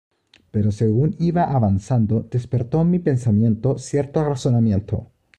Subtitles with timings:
[0.49, 5.11] Pero según iba avanzando, despertó en mi pensamiento cierto razonamiento.